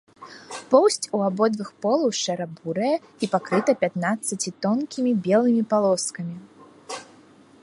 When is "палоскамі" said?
5.71-6.35